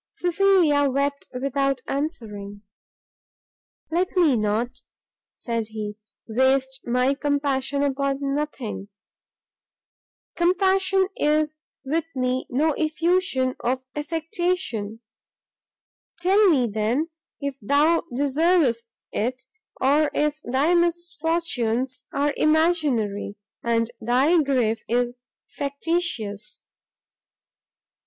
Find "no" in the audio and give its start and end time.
12.49-12.73